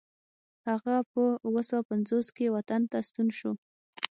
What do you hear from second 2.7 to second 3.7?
ته ستون شو.